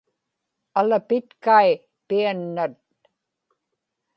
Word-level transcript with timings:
alapitkai 0.79 1.69
piannat 2.07 2.73